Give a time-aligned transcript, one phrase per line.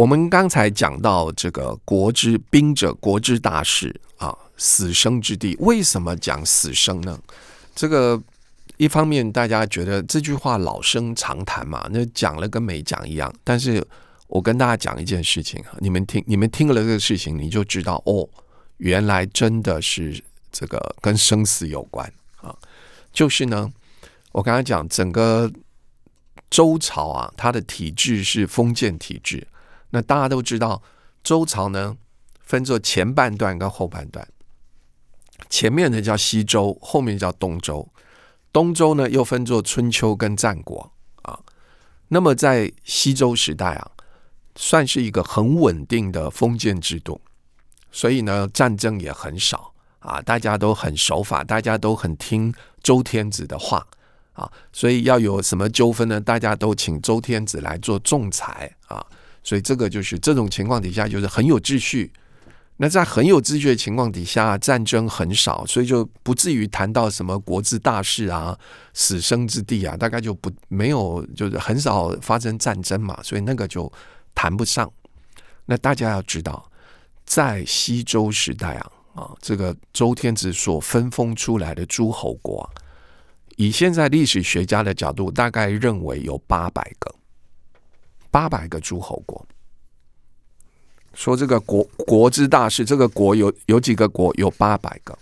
[0.00, 5.54] 我们刚才讲到这个国之兵者，国之大事啊，死生之地。
[5.60, 7.20] 为什么讲死生呢？
[7.74, 8.18] 这个
[8.78, 13.30] 一方面大家觉得这句话老生常谈嘛，那讲了跟没讲一样。
[13.44, 13.86] 但是
[14.26, 18.26] 我跟大家讲一件事情，你们听，你们听了这个事情，你就知道哦，
[18.78, 20.18] 原来真的是
[20.50, 22.10] 这个跟生死有关
[22.40, 22.56] 啊。
[23.12, 23.70] 就是呢，
[24.32, 25.52] 我刚才讲整个
[26.48, 29.46] 周朝啊，它的体制是封建体制。
[29.90, 30.82] 那大家都知道，
[31.22, 31.96] 周朝呢
[32.40, 34.26] 分作前半段跟后半段，
[35.48, 37.88] 前面的叫西周，后面叫东周。
[38.52, 41.38] 东周呢又分作春秋跟战国啊。
[42.08, 43.92] 那么在西周时代啊，
[44.56, 47.20] 算是一个很稳定的封建制度，
[47.92, 53.86] 所以呢战争也很少啊，大家都很守法，大家都很听周天子的话
[54.32, 59.06] 啊，所以要有什么纠纷呢，大家都请周天子来做仲裁啊。
[59.42, 62.12] 所以这个就是这种情况底下，就是很有秩序。
[62.82, 68.58] 那在很有秩序的情况底下，战争很少，所以就不至于谈到什么国之大事啊、
[68.94, 73.92] 死生之地啊，大概就不没有，就是很少发生战争嘛，所以那个就
[74.34, 74.90] 谈不上。
[75.66, 76.70] 那大家要知道，
[77.26, 82.66] 在西周时代啊，啊，这个周天子所分封出来的诸侯国啊，
[83.56, 87.14] 以现在历史学家的角度，大概认为有八百个。
[88.30, 89.44] 八百个诸侯国，
[91.14, 94.34] 说这个国国之大事，这个国有有几个国？
[94.36, 95.18] 有八百个。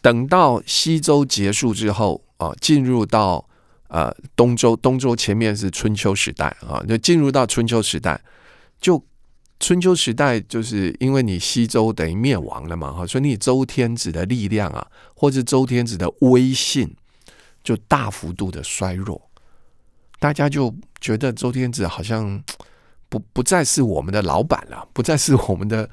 [0.00, 3.44] 等到西周结束之后啊，进入到
[3.88, 8.20] 呃东周，东周前面是春秋时代啊，就进入到春秋时代。
[8.80, 9.02] 就
[9.58, 16.94] 春秋时代，就是因为你西周等于灭亡了嘛，哈，所以你周天子的力量啊，或者周天子的威信，
[17.64, 19.30] 就大幅度的衰弱。
[20.20, 22.42] 大家就觉得周天子好像
[23.08, 25.88] 不不再是我们的老板了，不再是我们的，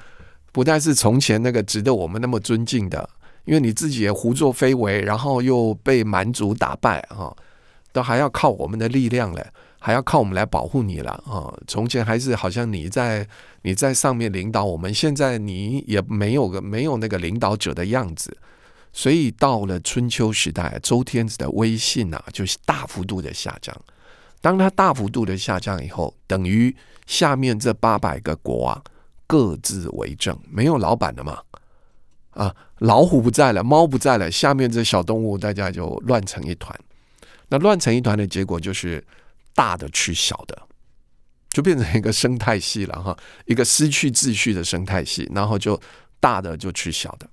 [0.51, 3.09] 不再是从前那个值得我们那么尊敬的。
[3.45, 7.29] 因为你自己也胡作非为，然后又被蛮族打败啊，
[7.91, 9.45] 都还要靠我们的力量嘞，
[9.79, 11.53] 还要靠我们来保护你了啊。
[11.67, 13.27] 从前还是好像你在
[13.63, 18.37] 你在上面领导我们，现在你也没有个没有那个领导者的样子。
[18.93, 23.75] 所以到了春秋时代，周天子的威信啊，就是大幅度的下降。
[24.43, 26.75] 当它大幅度的下降以后，等于
[27.07, 28.83] 下面这八百个国啊，
[29.25, 31.41] 各自为政，没有老板了嘛？
[32.31, 36.77] 啊，老虎不在了，猫不在了，下面这小动物大家就乱成一团。
[37.47, 39.01] 那乱成一团的结果就是
[39.55, 40.61] 大的吃小的，
[41.49, 45.79] 就变成一个生态系了哈，一个失去秩序的生态系，然后就
[46.19, 47.25] 大的就吃小的。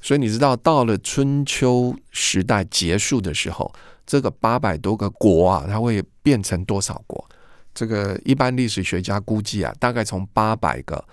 [0.00, 3.70] 所以你知道，到了春秋时代结束的时候。
[4.10, 7.24] 这个八百多个国啊，它会变成多少国？
[7.72, 11.04] 这个一般历史学家估计啊，大概从八百个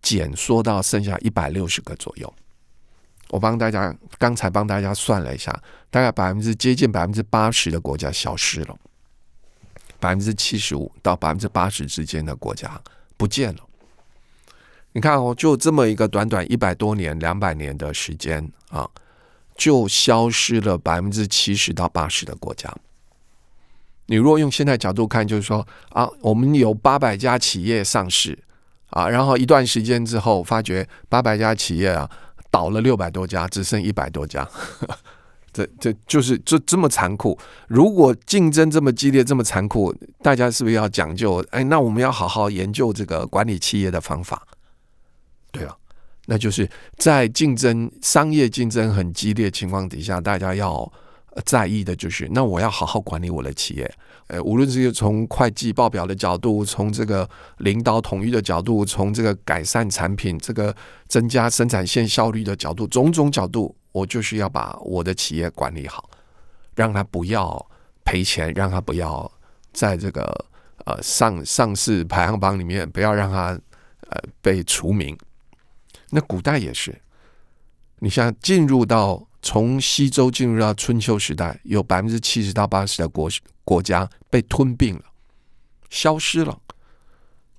[0.00, 2.32] 减缩到剩下一百六十个左右。
[3.30, 5.50] 我帮大家刚才帮大家算了一下，
[5.90, 8.78] 大概百分之接近百分之八十的国家消失了，
[9.98, 12.80] 百分之七十五到百分之八十之间的国家
[13.16, 13.60] 不见了。
[14.92, 18.88] 你看哦，就这么一个短短一百多年、两百年的时间啊。
[19.56, 22.72] 就消失了百分之七十到八十的国家。
[24.06, 28.38] 你如果用现在角度看，就是说啊，我们有八百家企业上市
[28.90, 32.10] 啊，然后一段时间之后，发觉八百家企业啊
[32.50, 34.46] 倒了六百多家，只剩一百多家。
[35.54, 37.38] 这这就是这这么残酷。
[37.68, 41.42] 如果竞争这么激烈，这么残酷，大家是不是要讲究？
[41.50, 44.46] 哎，那我们要好好研究这个管理企业的方法，
[45.52, 45.76] 对啊。
[46.26, 50.90] 那就是在竞争、商业竞争很激烈情况底下，大家要
[51.44, 53.94] 在意的就是，那我要好好管理我的企业。
[54.28, 60.74] 呃，无论是从会计报表的角度，从这个领导统一的角度，从这个改善产品、这个
[61.08, 66.08] 增加生产线效率的角度，种种角度，我就是要把我的企业管理好，
[66.74, 67.66] 让他不要
[68.02, 69.30] 赔钱，让他不要
[69.74, 70.22] 在这个
[70.86, 73.48] 呃上上市排行榜里面，不要让他
[74.08, 75.14] 呃被除名。
[76.14, 76.96] 那古代也是，
[77.98, 83.28] 你像进入到从西周进入到春秋时代，有百分之七十到八十的国
[83.64, 85.02] 国家被吞并了，
[85.90, 86.56] 消失了。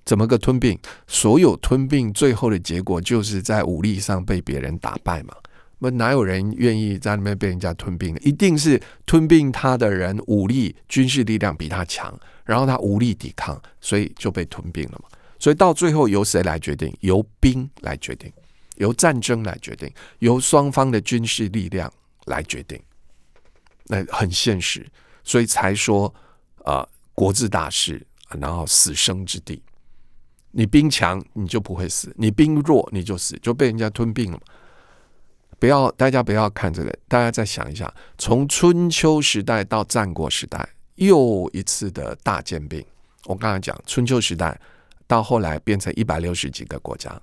[0.06, 0.78] 怎么个吞并？
[1.06, 5.34] 所有吞并最后的结果就是在武力上被别人打败嘛。
[5.80, 8.16] 那哪有人愿意在那边被人家吞并？
[8.22, 15.10] 一定是吞并他的人武力军事力量比他强，然后他无力抵抗，所以就被吞并了嘛。
[15.38, 16.96] 所以到最后由谁来决定？
[17.00, 18.32] 由兵来决定。
[18.76, 21.92] 由战争来决定，由双方的军事力量
[22.26, 22.80] 来决定，
[23.84, 24.86] 那很现实，
[25.22, 26.06] 所以才说
[26.64, 28.06] 啊、呃，国之大事，
[28.38, 29.62] 然后死生之地。
[30.52, 34.40] 你兵强你就不会死，你兵弱你就死，就被人家吞并了。
[35.58, 42.84] 不要，大家不要看这个，大家再想一下，从春秋时代到战国时代，又一次的大兼并。
[43.24, 44.58] 我刚才讲春秋时代
[45.06, 47.20] 到后来变成一百六十几个国家，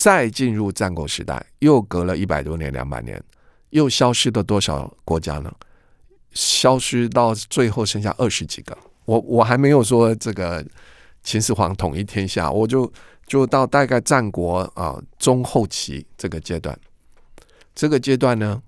[0.00, 3.22] 再进入战国时代，又隔了一百多年、两百年，
[3.68, 5.52] 又消失了多少国家呢？
[6.32, 8.76] 消失到最后剩下二十几个。
[9.04, 10.64] 我我还没有说这个。
[11.22, 12.90] 秦始皇统一天下，我就
[13.26, 16.74] 就到大概战国啊中后期这个阶段，
[17.74, 18.62] 这个阶段呢，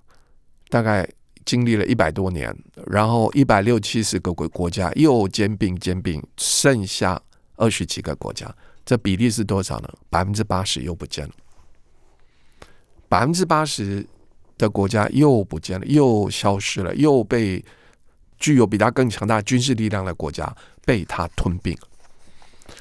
[0.68, 1.08] 大概
[1.46, 2.54] 经历了一百多年，
[2.88, 7.18] 然后一百六七十个国国家又兼并兼并，剩下
[7.56, 9.88] 二十几个国家，这比例是多少呢？
[10.10, 11.32] 百分之八十又不见了，
[13.08, 14.06] 百分之八十
[14.58, 17.64] 的国家又不见了，又消失了，又被
[18.38, 21.76] 具有比他更强大军事力量的国家被他吞并。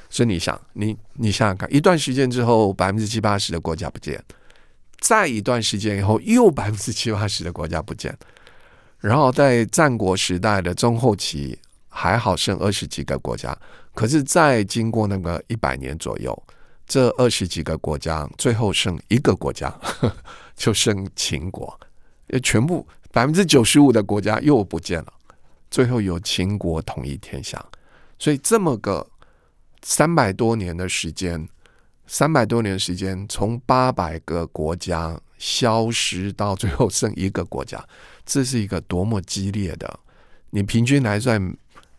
[0.09, 4.23] 所以你想，你你想想看，一段时间之后，百分之七八十的国家不见，
[4.99, 8.17] 再一段时间以后，又百分之七八十的国家不见，
[8.99, 11.57] 然后在战国时代的中后期，
[11.91, 13.55] 还好剩二十几个国家，
[13.93, 16.35] 可是再经过那个一百年左右，
[16.87, 19.71] 这二十几个国家最后剩一个国家，
[20.57, 21.79] 就剩秦国，
[22.41, 25.13] 全部百分之九十五的国家又不见了，
[25.69, 27.63] 最后由秦国统一天下，
[28.17, 29.05] 所以这么个。
[29.83, 31.49] 三百多年的时间，
[32.05, 37.83] 三百多年时间，从八百个国家消失到最后剩一个国家，
[38.23, 39.99] 这是一个多么激烈的！
[40.51, 41.41] 你平均来算，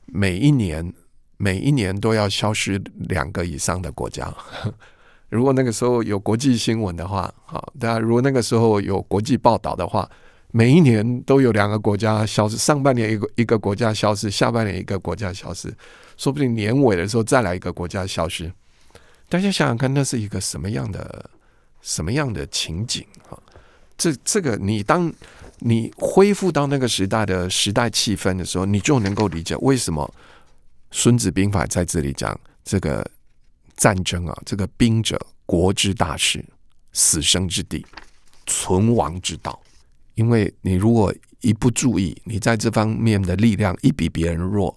[0.07, 0.93] 每一年
[1.37, 4.33] 每一年都要消失两个以上的国家。
[5.29, 10.09] 如果那个时候有国际新闻的话，好，大家如果那个时候有国际报道的话，
[10.51, 15.73] 每一年都有两个国家消失，上半年一个一个国家消失，下半年一个国家消失。
[16.19, 18.53] 说不定年尾的时候再来一个国家消失，
[19.31, 21.31] 大家想想看，那是一个什么样的
[21.81, 23.39] 什么样的情景啊？
[23.97, 25.11] 这这个，你当
[25.65, 30.05] 你恢复到那个时代的时代气氛的时候，你就能够理解为什么
[30.91, 33.09] 《孙子兵法》在这里讲这个
[33.77, 36.45] 战争啊，这个兵者，国之大事，
[36.93, 37.87] 死生之地，
[38.47, 39.61] 存亡之道。
[40.15, 44.77] 因为你如果一不注意，你在这方面的力量一比别人弱。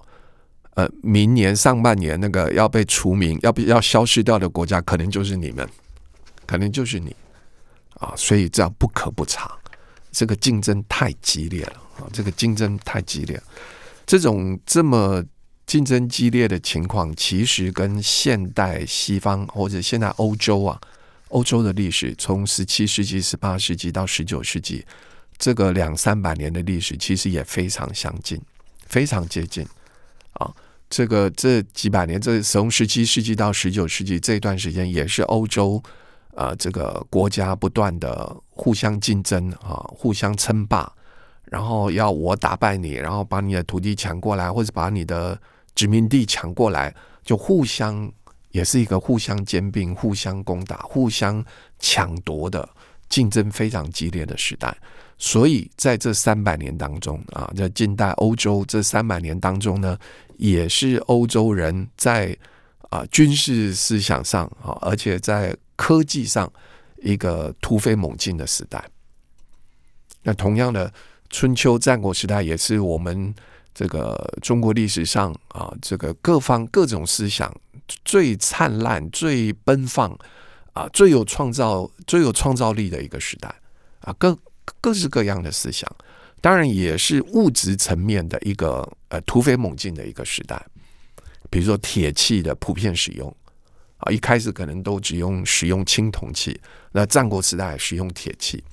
[0.76, 5.68] 呃，明年上半年那个要被除名、要不要消失掉的国家，可能就是你们，
[6.46, 7.16] 可能就是你
[7.94, 9.58] 啊，所以这样不可不察，
[10.16, 13.38] 这个竞争太激烈了啊，这个竞争太激烈，
[14.06, 15.22] 这种这么
[15.68, 20.80] 竞争激烈的情况，其实跟现代西方或者现在欧洲啊，
[21.28, 24.86] 欧洲的历史，从十七世纪、十八世纪到十九世纪，
[25.38, 28.40] 这个两三百年的历史，其实也非常相近，
[28.88, 29.68] 非常接近
[30.32, 30.50] 啊。
[30.90, 35.84] 这个这几百年，这从十七世纪到十九世纪这段时间，也是欧洲、
[36.36, 40.92] 呃，这个国家不断的互相竞争啊，互相称霸，
[41.46, 45.40] 然后要我打败你，然后把你的土地抢过来，或者把你的
[45.74, 46.94] 殖民地抢过来，
[47.24, 48.12] 就互相
[48.52, 51.44] 也是一个互相兼并、互相攻打、互相
[51.80, 52.68] 抢夺的
[53.08, 54.76] 竞争非常激烈的时代。
[55.18, 59.98] 所以在这三百年当中啊，在近代欧洲这三百年当中呢，
[60.36, 62.38] 也是欧洲人在
[62.90, 66.52] 啊军事思想上啊，而且在科技上
[66.98, 68.84] 一个突飞猛进的时代。
[70.24, 70.94] 那同样的，
[71.30, 73.34] 春秋战国时代也是我们
[73.74, 77.54] 这个中国历史上啊，这个各方各种思想
[78.04, 80.18] 最灿烂、最奔放
[80.74, 83.54] 啊，最有创造、最有创造力的一个时代
[84.02, 84.38] 啊，各。
[84.82, 85.88] 各式各样的思想，
[86.42, 90.60] 当然也是物质层面的一个呃突飞猛进的一个时代。
[91.52, 93.32] 比如说铁器的普遍使用
[94.06, 96.60] 啊，一开始可能都只用使用青铜器，
[96.92, 98.64] 那战国时代使用铁器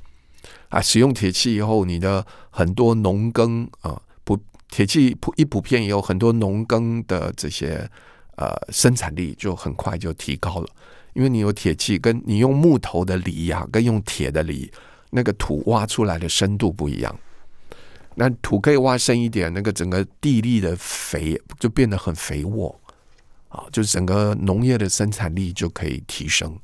[0.68, 7.90] 啊，使用铁器以后，你的很多农耕啊普铁器普一普遍以后，很多农耕的这些
[8.36, 10.68] 呃生产力就很快就提高了，
[11.14, 14.70] 因为你有铁器，跟你用木头的犁呀，跟用铁的犁。
[15.14, 17.14] 那个土挖出来的深度不一样，
[18.14, 22.74] 那土可以挖深一点，那个整个地力的肥就变得很肥沃
[23.52, 26.58] 啊，就是整个农业的生产力就可以提升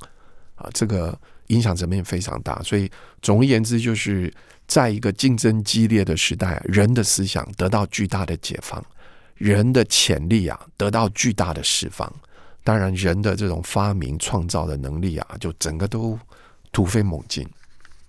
[0.55, 1.17] 啊，这个
[1.49, 2.63] 影响层面非常大。
[2.63, 2.91] 所以
[3.21, 4.33] 总而言之，就是
[4.67, 8.83] 在一个竞争激烈的时代，人的思想得到巨大的解放，
[9.35, 12.11] 人的潜力啊得到巨大的释放。
[12.65, 16.19] 当然，人的这种发明创造的能力啊，就整个都
[16.73, 17.47] 突飞猛进。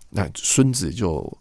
[0.09, 1.37] 那孙子就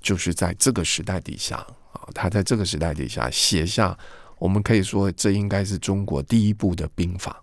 [0.00, 1.56] 就是在这个时代底下
[1.92, 3.96] 啊，他在这个时代底下写下，
[4.40, 7.40] 我们可以说这应该是中国第一部的兵法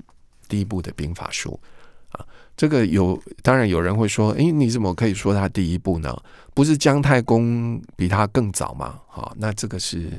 [0.49, 1.57] 第一部的兵法书
[2.09, 2.25] 啊。
[2.57, 6.13] 这个有当然有人会说，诶，你怎么可以说他第一部呢？
[6.53, 8.99] 不是姜太公比他更早吗？
[9.13, 10.11] 啊，那这个是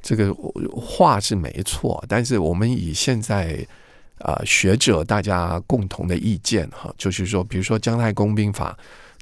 [0.00, 0.32] 这个
[0.72, 3.66] 话是没错，但是我们以现在
[4.18, 8.78] 啊学者大家共同的意见哈，就是说，比如说姜太公兵法。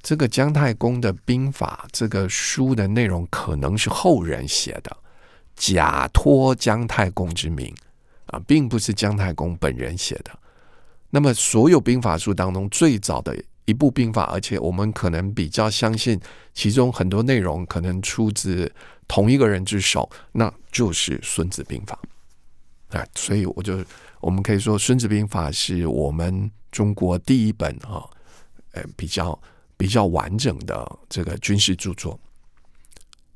[0.06, 4.94] 这个姜太公的兵法，这个书的内容可能是后人写的，
[5.56, 7.74] 假托姜太公之名
[8.26, 10.30] 啊，并不是姜太公本人写的。
[11.10, 16.20] 那么，所有兵法书当中最早的一部兵法，而且我们可能比较相信
[16.52, 18.72] 其中很多内容可能出自
[19.06, 21.98] 同一个人之手，那就是《孙子兵法》
[22.98, 23.06] 啊。
[23.14, 23.84] 所以，我就
[24.20, 28.04] 我们可以说，《孙子兵法》是我们中国第一本啊，
[28.72, 29.40] 呃，比较。
[29.76, 32.18] 比较完整的这个军事著作，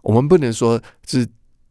[0.03, 1.29] 我们不能说是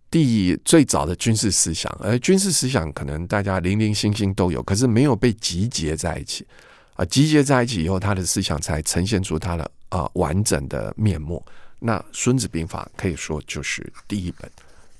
[0.09, 6.47] 第最早的军事思想，而军事思想可能大家零零星星都有，可是没有被集结在一起
[6.95, 11.45] 啊，集结在一起以后，他的思想才呈现出他的啊完整的面目。
[11.79, 14.49] 那《孙子兵法》可以说就是第一本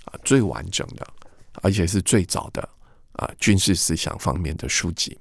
[0.06, 1.08] 啊最完整的，
[1.62, 2.68] 而且是最早的
[3.14, 5.18] 啊军事思想方面的书籍。